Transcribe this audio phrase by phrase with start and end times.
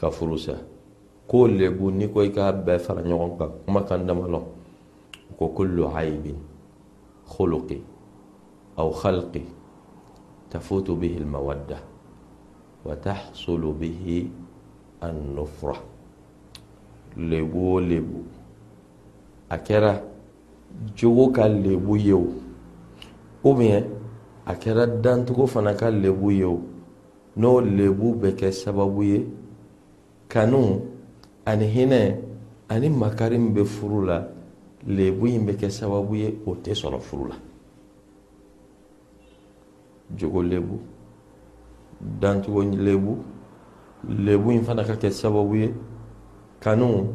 [0.00, 0.56] ka furusa
[1.28, 4.40] ko lebu ni ko i k'a bɛɛ fara ɲɔgɔn kan kumakan dama lɔ
[5.38, 6.38] ko kullu aibin
[7.28, 7.78] khuluqi
[8.76, 9.44] aw khalqi
[10.50, 11.78] tafutu bihi almawadda
[12.84, 14.30] wa tahsulu bihi
[15.00, 15.76] annufra
[17.16, 18.24] lebu o lebu
[19.50, 20.02] a kɛra
[20.96, 22.26] jogo ka lebu ye o
[23.44, 23.84] ou bien
[24.46, 26.60] a kɛra dancogo fana ka lebu ye o
[27.36, 29.26] n'o lebu bɛ kɛ sababu ye
[30.30, 30.80] kanu
[31.44, 32.00] ani hinɛ
[32.68, 34.28] ani makari min bɛ furu la
[34.86, 37.36] lebu in bɛ kɛ sababu ye o tɛ sɔrɔ furu la.
[40.16, 40.78] Jogo lebu
[42.00, 43.18] dancogo lebu
[44.08, 45.74] lebu in fana ka kɛ sababu ye
[46.60, 47.12] kanu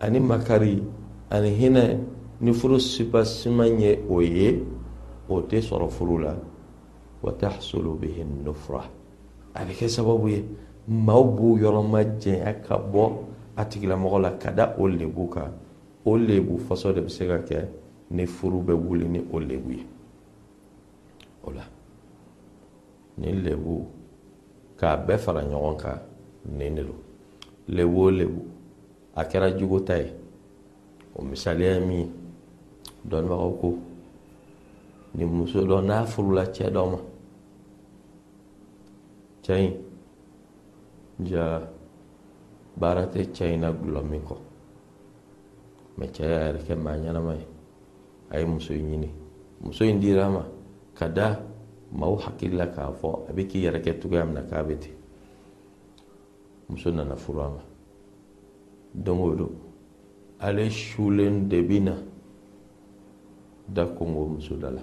[0.00, 0.82] ani makari
[1.30, 1.98] ani hinɛ
[2.40, 4.62] ni furu sipasiman ye o ye
[5.28, 6.36] o tɛ sɔrɔ furu la.
[7.20, 8.84] Wa tahsulu bihi nufra.
[9.54, 10.44] A bɛ kɛ sababu ye
[10.88, 13.12] maaw b'u yɔrɔ ma jɛnya ka bɔ
[13.56, 15.52] a tigilamɔgɔ la ka da o lebu kan.
[16.04, 17.68] O lebu de bɛ se ka kɛ
[18.10, 19.86] ni furu bɛ wuli ni o lebu ye.
[21.44, 21.62] O la
[23.18, 23.86] lebu
[24.76, 26.00] k'a bɛɛ fara ɲɔgɔn kan
[26.46, 27.00] nin de don
[27.68, 28.42] lebu o lebu
[29.16, 30.12] a kɛra jugu ta ye.
[31.16, 32.08] O misaliya min ye.
[33.08, 33.78] Ko
[35.14, 36.98] ni muso dɔ n'a furula cɛ dɔ ma
[39.42, 39.72] cɛ
[41.22, 41.68] ja
[42.76, 44.02] baara tɛ cɛ in na gulɔ
[46.18, 47.46] y'a yɛrɛ kɛ maa ɲɛnama ye
[48.30, 49.08] a ye muso in ɲini
[49.60, 50.44] muso in dira a ma
[50.94, 51.40] ka da
[51.92, 54.74] maaw hakili la k'a fɔ a bɛ k'i yɛrɛ kɛ cogoya min na k'a bɛ
[56.68, 57.62] muso nana furu a ma
[58.92, 59.50] don o don
[60.40, 61.96] ale sulen de bɛ
[63.68, 64.82] da kongo muso da la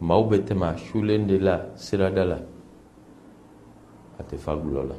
[0.00, 2.38] maaw bɛ tɛmɛ a sulen de la sirada la
[4.18, 4.94] a tɛ fa gulɔ la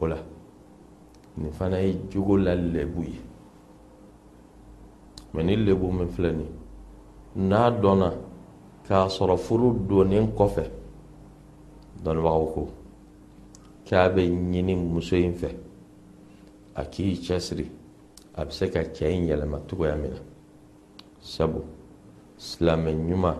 [0.00, 0.16] o la
[1.36, 3.20] nin fana ye jogo la lɛbu ye.
[5.32, 6.50] Mɛ ni lɛbu min filɛ nin
[7.48, 8.10] n'a dɔnna
[8.86, 10.64] k'a sɔrɔ furu donnen kɔfɛ
[12.02, 12.68] dɔnnibagaw ko
[13.86, 15.50] k'a bɛ ɲini muso in fɛ
[16.74, 17.66] a k'i cɛsiri
[18.34, 20.18] a bɛ se ka cɛ in yɛlɛma cogoya min na.
[21.20, 21.60] Sabu
[22.38, 23.36] silamɛ ɲuman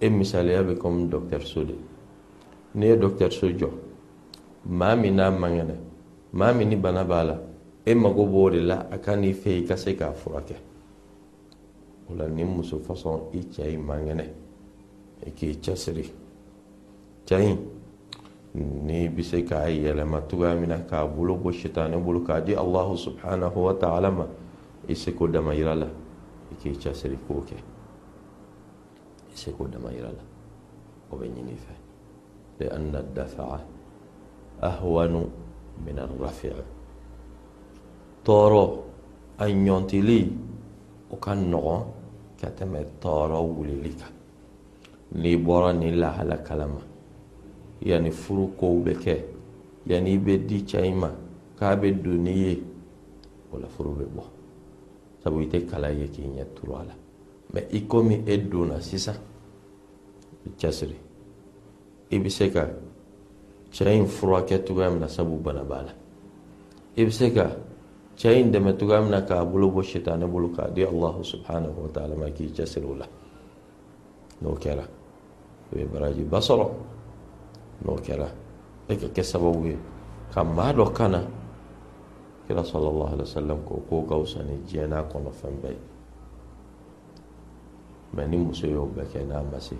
[0.00, 1.74] e misaliya bɛ komi dɔkitɛriso de
[2.74, 3.70] n'i ye dɔkitɛriso jɔ.
[4.64, 5.74] Maa min n'a man kɛnɛ
[6.32, 7.38] maa min ni bana b'a la
[7.84, 10.56] e mago b'o de la a ka n'i fɛ i ka se k'a furakɛ.
[12.10, 14.24] O la ni muso fasɔn i cɛ in man kɛnɛ
[15.26, 16.10] i k'i cɛsiri.
[17.26, 17.58] Cɛ in
[18.86, 22.54] ni bi se k'a yɛlɛma cogoya min na k'a bolo bɔ sitanɛ bolo k'a di
[22.54, 24.26] alahu subhanahu wa ta'ala ma
[24.88, 27.56] i se k'o dama yira la i k'i cɛsiri k'o kɛ.
[29.32, 30.22] I se k'o dama yira la
[31.10, 31.74] o bɛ ɲini i fɛ
[32.62, 33.48] لأن الدفع
[34.62, 35.14] أهون
[35.86, 36.54] من الرفع.
[38.24, 38.64] طارو
[39.42, 40.22] أن ينتلي
[41.10, 41.86] وكان نوع
[42.38, 42.72] كتم
[43.02, 44.02] طارو لليك
[45.12, 46.82] نبرا نلا على كلمة.
[47.82, 49.06] يعني فروكو بك
[49.86, 51.10] يعني بدي شايمة.
[51.58, 52.56] كاب الدنيا
[53.52, 54.22] ولا فرو ببو
[55.24, 56.94] سبو يتك على يكين يترو على.
[57.54, 59.14] ما إيكومي إدونا سيسا.
[60.58, 61.11] تشسري
[62.12, 62.68] i bɛ se ka
[63.72, 65.92] cɛ in furakɛ cogoya min na sabu bana b'a la
[66.96, 67.56] i bɛ se ka
[68.16, 71.78] cɛ in dɛmɛ cogoya min na k'a bolo bɔ sitanɛ bolo k'a di alahu subhanahu
[71.82, 73.06] wa ta'ala ma k'i cɛsiri o la
[74.42, 74.84] n'o kɛra
[75.72, 76.66] i bɛ barajiba sɔrɔ
[77.84, 78.28] n'o kɛra
[78.88, 79.78] e ka kɛ sababu ye
[80.30, 81.24] ka maa dɔ kana
[82.46, 85.70] kira sallallahu alaihi wa sallam ko k'o ka wusa ni diɲɛ n'a kɔnɔ fɛn bɛɛ
[85.72, 85.80] ye
[88.14, 89.76] mɛ ni muso y'o bɛɛ kɛ n'a ma se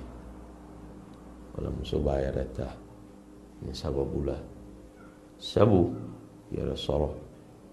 [1.55, 2.69] wala muso b'a yɛrɛ ta
[3.63, 4.37] ni sababu la
[5.39, 5.93] sabu
[6.53, 7.09] yɛrɛ sɔrɔ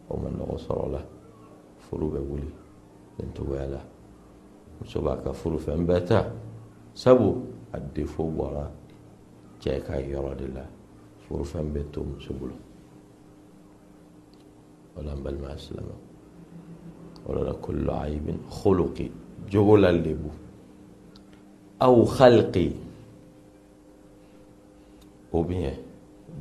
[0.10, 1.02] o ma nɔgɔ sɔrɔ la
[1.78, 2.50] furu bɛ wuli
[3.18, 3.82] nin cogoya la
[4.80, 6.20] muso b'a ka furu fɛn bɛɛ ta
[6.94, 7.30] sabu
[7.72, 8.66] a defo bɔra
[9.62, 10.66] cɛ ka yɔrɔ de la
[11.28, 11.74] furu fɛn
[25.32, 25.74] ou bien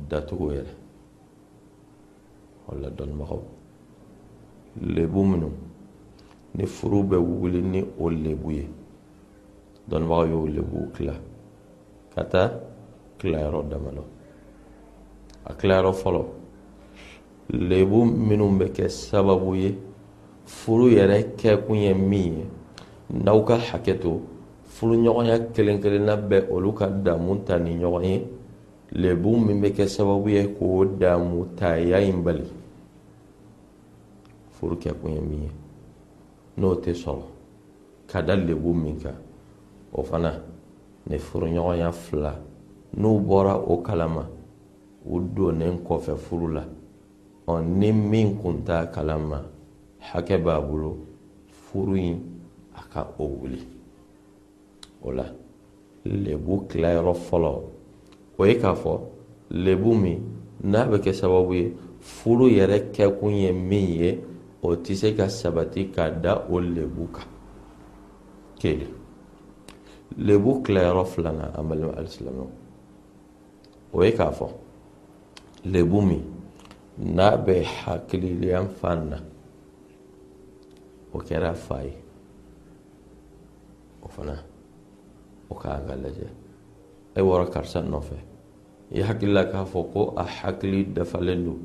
[0.09, 0.73] datugu yɛrɛ
[2.67, 3.41] wala dɔnibagaw
[4.81, 5.49] lebu minnu
[6.55, 8.67] ni furu bɛ wuli ni o lebu ye
[9.89, 11.13] dɔnibagaw y'o lebu tila
[12.13, 12.51] ka taa
[13.17, 14.03] tilayɔrɔ dama dɔ
[15.45, 16.23] a tilayɔrɔ fɔlɔ
[17.49, 19.75] lebu minnu bɛ kɛ sababu ye
[20.45, 22.45] furu yɛrɛ kɛkun ye min ye
[23.09, 24.21] n'aw ka hakɛ to
[24.65, 28.38] furuɲɔgɔnya kelen kelenna bɛ olu ka damu ta ni ɲɔgɔn ye
[28.91, 32.47] lebu min bɛ kɛ sababu ye k'o damu taya in bali
[34.51, 35.51] furu kɛ kun ye min ye
[36.57, 37.23] n'o tɛ sɔrɔ
[38.07, 39.15] ka da lebu min kan
[39.93, 40.41] o fana
[41.07, 42.39] ni furuɲɔgɔnya fila
[42.97, 44.27] n'u bɔra o kalama
[45.05, 46.63] u donnen kɔfɛ furu la
[47.63, 49.43] ni min kun t'a kalama.
[49.99, 50.97] Hakɛ b'a bolo
[51.51, 52.19] furu in
[52.73, 53.59] a ka o wuli
[55.03, 55.25] o la
[56.05, 57.61] lebu tilayɔrɔ fɔlɔ
[58.39, 58.93] o ye k'a fɔ
[59.51, 60.19] lebu min
[60.63, 64.19] n'a bɛ kɛ sababu ye furu yɛrɛ kɛkun ye min ye
[64.63, 67.27] o tɛ se ka sabati ka da o lebu kan
[68.59, 68.93] kelen
[70.17, 72.47] lebu tilayɔrɔ filanan an balima alisilamɛw
[73.93, 74.47] o ye k'a fɔ
[75.65, 76.23] lebu min
[76.97, 79.17] n'a bɛ hakiliyan fan na
[81.13, 81.93] o kɛra fa ye
[84.01, 84.35] o fana
[85.49, 86.27] o k'an ka lajɛ
[87.15, 88.28] e wɔrɔ karisa nɔfɛ
[88.91, 91.59] i hakilila k'a fɔ ko a hakili dafalen don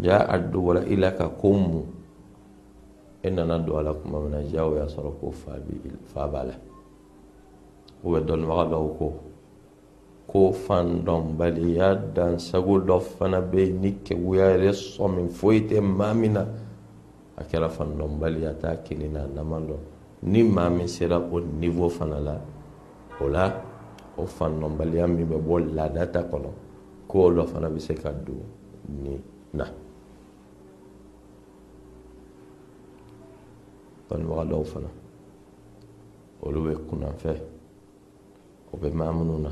[0.00, 1.86] ja a dogora i la ka ko mun
[3.22, 6.44] e nana don a la kuma min na ja o y'a sɔrɔ ko fa b'a
[6.44, 6.54] la
[8.04, 9.06] u bɛ dɔnnibaga dɔw ko
[10.26, 16.32] ko fandɔnbaliya dansago dɔ fana bɛ yen ni kɛgoya yɛrɛ sɔmin foyi tɛ maa min
[16.34, 16.46] na
[17.36, 19.80] a kɛra fandɔnbaliya t'a kelen na a nama dɔn
[20.22, 22.36] ni maa min sera o fana la
[23.20, 23.52] o la
[24.16, 26.50] o fannɔnbaliya min bɛ bɔ laada ta kɔnɔ
[27.08, 28.42] ko dɔ fana bɛ se ka don
[29.02, 29.20] nin
[29.52, 29.64] na
[34.08, 34.88] dɔnnibaga dɔw fana
[36.42, 37.32] olu bɛ kunnafɛ
[38.72, 39.50] o bɛ maa minnu na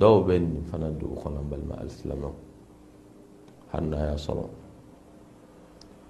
[0.00, 2.32] dɔw bɛ nin fana dugu kɔnɔ balima alisilamɛw
[3.72, 4.44] hali n'a y'a sɔrɔ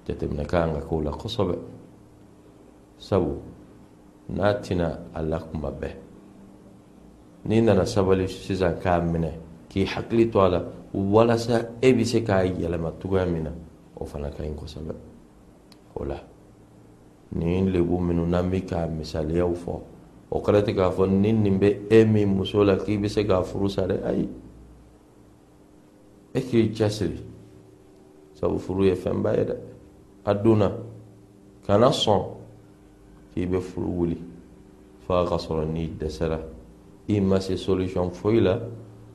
[0.06, 1.56] jateminɛ kan ka k'o la kosɛbɛ
[2.98, 3.32] sabu
[4.28, 6.09] n'a tɛna a la kuma bɛɛ
[7.46, 9.32] نينا سبلي سيزان كامنة
[9.70, 13.52] كي حقلي توالا ولا سا إبي سكا يلما تغامنا
[14.00, 14.98] أو فانا كاين كو سبب
[15.96, 16.18] ولا.
[17.32, 19.78] نين لبو منو نامي كا مثاليا أو فو.
[20.32, 24.28] أو قلت كافو نين نمبي إمي مسولا كي بي سكا فروسا أي.
[26.36, 27.20] إكي جسري.
[28.34, 29.56] سبو فرو يفن بايدا.
[30.26, 30.78] أدونا.
[31.68, 32.22] كان الصن
[33.34, 34.16] في بفرولي
[35.08, 36.42] فاغصر النيد دسره
[37.18, 38.68] إما سي سوليشن فويلا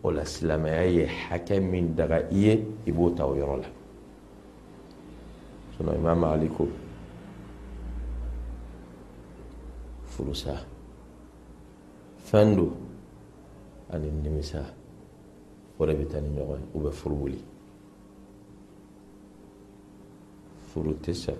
[0.04, 3.72] ولا سلام أي حكم من دغائية يبو تاويرو لها.
[5.80, 6.66] سنو إمام عليكو؟
[10.08, 10.56] فلوسا.
[12.26, 12.70] فندو.
[13.94, 14.66] أن النمسا.
[15.80, 16.60] وربتاني نغوي.
[16.76, 17.42] وبفروولي
[20.76, 21.36] فروتسا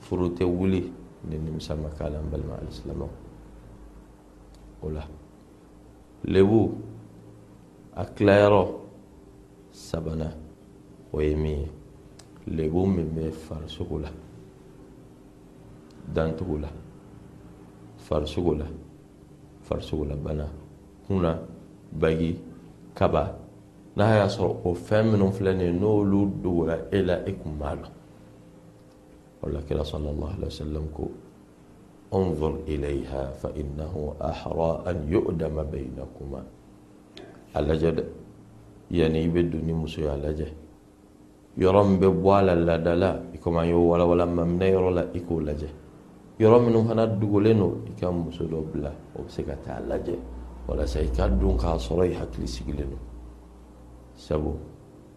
[0.00, 0.82] فروتي ولي
[1.30, 3.08] للنمسا مكالا بالمع الإسلام.
[4.82, 5.02] ولا.
[6.24, 6.74] Lebu
[7.94, 8.62] a tilayɔrɔ
[9.70, 10.32] sabanan
[11.12, 11.68] o ye min ye
[12.46, 14.10] lebu min bɛ farisogo la
[16.14, 16.68] dancogo la
[17.98, 18.54] farisogo
[21.24, 21.38] la
[21.92, 22.38] bagi
[22.94, 23.38] kaba
[23.96, 27.52] n'a y'a sɔrɔ o fɛn minnu filɛ nin ye n'olu dogora e la e kun
[27.58, 27.90] b'a dɔn
[29.42, 31.10] o la kira sallallahu alaihi wa sallam ko
[32.14, 36.42] انظر إليها فإنه أحرى أن يؤدم بينكما.
[37.56, 37.98] الأجد
[38.90, 40.52] يعني بدوني مسوي الأجد
[41.58, 45.70] يرم ببوالا لدلا إكما يوالا ولا ممنا يرولا إكو لجه
[46.40, 50.18] يرم منو هنا دوغولينو إكام مسوي لبلا وبسكتا لجه
[50.68, 52.98] ولا سيكاد دون كاسوري حكلي سيكلينو
[54.26, 54.52] سبو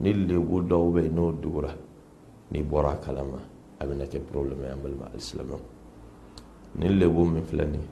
[0.01, 3.41] نيلي ودو بينو دورا كلاما
[3.81, 5.60] أبنك بروبلم يعمل مع الإسلامي
[6.75, 7.88] nin lebu min filɛ nin ye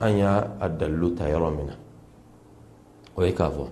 [0.00, 1.74] an y'a dalilu ta yɔrɔ min na
[3.16, 3.66] o ye k'a fɔ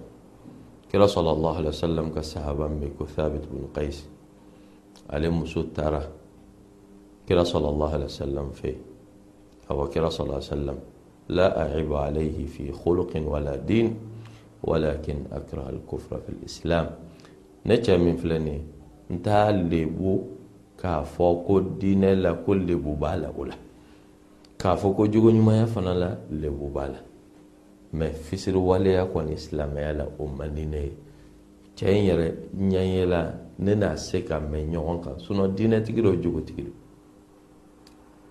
[0.90, 4.06] kira sallallahu alaihi wasallam ka sahaba min bɛ ko thabit bin qais
[5.08, 6.02] ale muso taara
[7.26, 8.70] kira sallallahu alaihi wasallam fɛ
[9.68, 10.78] a fɔ kira sallallahu alaihi wasallam
[11.28, 13.96] la a'ibu alayhi fi khuluqin wala din
[14.62, 16.87] walakin akraha al-kufra fi al-islam
[17.64, 18.62] ne cɛ min filɛ nin ye
[19.14, 20.36] n t'a lebu
[20.76, 23.54] k'a fɔ ko diinɛ la ko lebu b'a la o la.
[24.59, 26.99] K'a fɔ ko jogoɲumanya fana la lebu b'a la.
[27.95, 30.97] Mɛ fisiri waleya kɔni silamɛya la o man di ne ye.
[31.76, 35.18] Cɛ in yɛrɛ ɲɛɲɛ ne n'a se ka mɛn ɲɔgɔn kan.
[35.18, 36.73] Sinɔn diinɛtigi dɔ jogotigi do.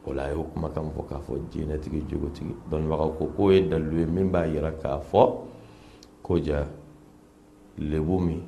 [0.07, 2.55] O la a y'o kumakan fɔ k'a fɔ diinɛtigi jogotigi.
[2.69, 4.05] Dɔnnibagaw ko k'o ye dalilu ye.
[4.05, 5.33] Min b'a yira k'a fɔ
[6.21, 6.67] ko ja
[7.79, 8.41] lebu min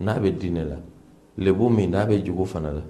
[0.00, 0.76] n'a bɛ diinɛ la.
[1.38, 2.82] Lebu min n'a bɛ jogo fana la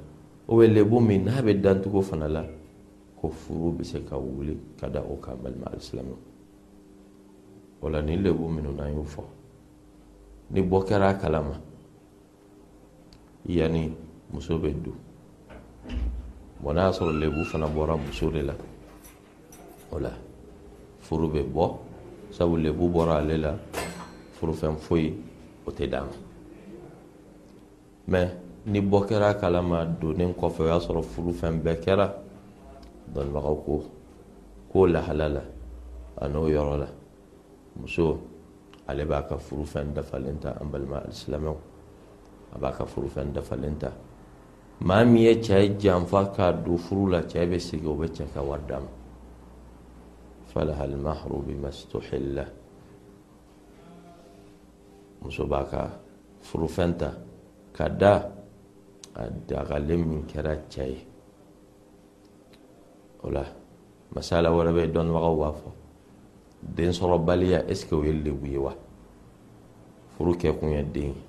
[0.50, 2.42] o bɛ lebu min n'a bɛ dancogo fana la
[3.16, 6.19] ko furu bɛ se ka wuli ka da o kan balima alisilamɛw
[7.83, 9.23] o la nin lebu minnu n'an y'o fɔ
[10.50, 11.54] ni bɔ kɛra a kalama
[13.47, 13.95] yanni
[14.33, 14.99] muso bɛ don
[16.62, 18.54] bɔn n'a y'a sɔrɔ lebu fana bɔra muso de la
[19.92, 20.11] o la
[21.00, 21.76] furu bɛ bɔ
[22.33, 23.57] sabu lebu bɔra ale la
[24.35, 25.14] furufɛn foyi
[25.64, 26.11] o tɛ d'a ma
[28.19, 32.07] mɛ ni bɔ kɛra kalama donnen kɔfɛ o y'a sɔrɔ furufɛn bɛɛ kɛra.
[33.12, 33.85] Dɔnnibagaw ko
[34.71, 35.43] k'o lahala la
[36.17, 36.87] a n'o yɔrɔ la.
[37.76, 38.21] Muso
[38.87, 41.57] ale b'a ka furufɛn dafalen ta an balima alisilamɛw.
[42.55, 43.90] A b'a ka furufɛn dafalen ta.
[44.81, 48.25] Maa min ye cɛ janfa k'a don furu la cɛ bɛ sigi o bɛ cɛ
[48.33, 48.88] ka wari d'a ma.
[50.52, 52.45] Falaha almahru bima stuhilla
[55.23, 55.90] muso b'a ka
[56.43, 57.12] furufɛn ta
[57.73, 58.39] ka da
[59.14, 61.07] a dagalen min kɛra cɛ ye
[63.23, 63.45] o la
[64.14, 65.71] masala wɛrɛ bɛ dɔnnibagaw b'a fɔ
[66.76, 68.75] densɔrɔbaliya que o ye lebu ye wa
[70.17, 71.23] furu kɛ kun ye den ye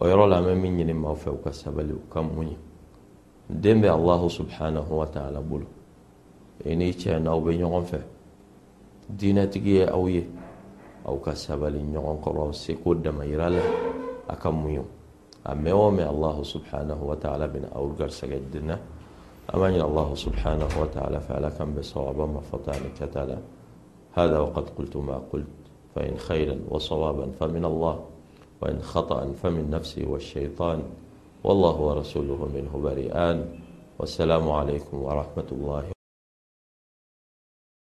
[0.00, 2.56] o yɔrɔ la an bɛ min ɲini maaw fɛ u ka sabali u ka muɲu
[3.48, 5.66] den bɛ allahu subhanahu wa ta'ala bolo
[6.64, 8.00] i n'i cɛ n'aw bɛ ɲɔgɔn fɛ
[9.08, 10.26] diinɛtigi ye aw ye
[11.04, 13.62] aw ka sabali ɲɔgɔn kɔrɔ seko damayira la
[14.28, 14.84] a ka muɲu
[15.46, 18.80] أميومي الله سبحانه وتعالى من أوغر سجدنا
[19.54, 23.38] أمني الله سبحانه وتعالى فعلا كان بصواب ما فطان كتالا
[24.12, 25.46] هذا وقد قلت ما قلت
[25.94, 28.04] فإن خيرا وصوابا فمن الله
[28.62, 30.82] وإن خطأ فمن نفسي والشيطان.
[31.44, 33.38] والله ورسوله منه بريئان.
[33.98, 35.93] والسلام عليكم ورحمة الله